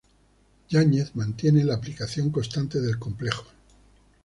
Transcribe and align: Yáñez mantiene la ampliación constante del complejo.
Yáñez 0.71 1.11
mantiene 1.15 1.63
la 1.63 1.75
ampliación 1.75 2.31
constante 2.31 2.81
del 2.81 2.97
complejo. 2.97 3.45